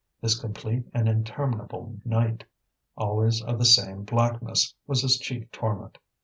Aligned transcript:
This 0.19 0.33
complete 0.33 0.87
and 0.95 1.07
interminable 1.07 1.95
night, 2.03 2.43
always 2.97 3.39
of 3.43 3.59
the 3.59 3.65
same 3.65 4.01
blackness, 4.03 4.73
was 4.87 5.03
his 5.03 5.19
chief 5.19 5.51
torment. 5.51 5.99